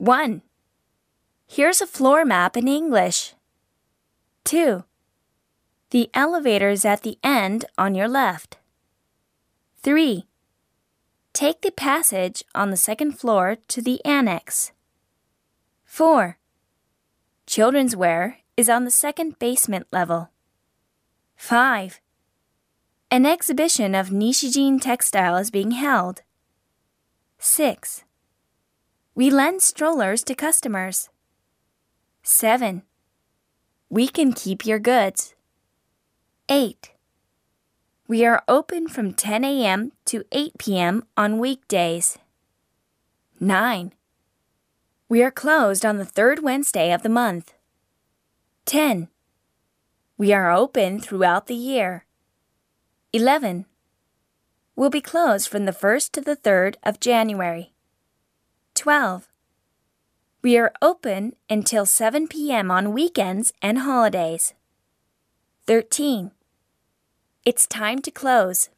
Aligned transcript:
1. 0.00 0.40
Here's 1.46 1.82
a 1.82 1.86
floor 1.86 2.24
map 2.24 2.56
in 2.56 2.66
English. 2.66 3.34
2. 4.44 4.84
The 5.90 6.08
elevator 6.14 6.70
is 6.70 6.86
at 6.86 7.02
the 7.02 7.18
end 7.22 7.66
on 7.76 7.94
your 7.94 8.08
left. 8.08 8.56
3. 9.82 10.24
Take 11.34 11.60
the 11.60 11.70
passage 11.70 12.42
on 12.54 12.70
the 12.70 12.78
second 12.78 13.18
floor 13.18 13.58
to 13.68 13.82
the 13.82 14.02
annex. 14.06 14.72
4. 15.84 16.38
Children's 17.46 17.94
wear 17.94 18.38
is 18.56 18.70
on 18.70 18.86
the 18.86 18.90
second 18.90 19.38
basement 19.38 19.86
level. 19.92 20.30
5. 21.36 22.00
An 23.10 23.26
exhibition 23.26 23.94
of 23.94 24.08
Nishijin 24.08 24.80
textile 24.80 25.36
is 25.36 25.50
being 25.50 25.72
held. 25.72 26.22
6. 27.38 28.04
We 29.14 29.28
lend 29.28 29.60
strollers 29.60 30.22
to 30.24 30.34
customers. 30.34 31.08
7. 32.22 32.82
We 33.88 34.06
can 34.06 34.32
keep 34.32 34.64
your 34.64 34.78
goods. 34.78 35.34
8. 36.48 36.92
We 38.06 38.24
are 38.24 38.42
open 38.46 38.88
from 38.88 39.12
10 39.12 39.44
a.m. 39.44 39.92
to 40.06 40.24
8 40.30 40.58
p.m. 40.58 41.04
on 41.16 41.38
weekdays. 41.38 42.18
9. 43.40 43.92
We 45.08 45.22
are 45.24 45.30
closed 45.32 45.84
on 45.84 45.96
the 45.96 46.04
third 46.04 46.42
Wednesday 46.42 46.92
of 46.92 47.02
the 47.02 47.08
month. 47.08 47.54
10. 48.66 49.08
We 50.16 50.32
are 50.32 50.52
open 50.52 51.00
throughout 51.00 51.48
the 51.48 51.54
year. 51.54 52.04
11. 53.12 53.66
We'll 54.76 54.90
be 54.90 55.00
closed 55.00 55.48
from 55.48 55.64
the 55.64 55.72
1st 55.72 56.12
to 56.12 56.20
the 56.20 56.36
3rd 56.36 56.76
of 56.84 57.00
January. 57.00 57.72
12. 58.80 59.28
We 60.40 60.56
are 60.56 60.72
open 60.80 61.36
until 61.50 61.84
7 61.84 62.26
p.m. 62.28 62.70
on 62.70 62.94
weekends 62.94 63.52
and 63.60 63.80
holidays. 63.80 64.54
13. 65.66 66.30
It's 67.44 67.66
time 67.66 67.98
to 67.98 68.10
close. 68.10 68.70